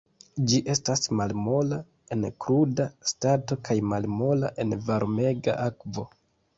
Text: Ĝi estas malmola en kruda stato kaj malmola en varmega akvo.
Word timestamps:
Ĝi 0.53 0.59
estas 0.73 1.09
malmola 1.19 1.77
en 2.17 2.27
kruda 2.47 2.89
stato 3.13 3.61
kaj 3.69 3.81
malmola 3.93 4.53
en 4.67 4.79
varmega 4.93 5.61
akvo. 5.73 6.13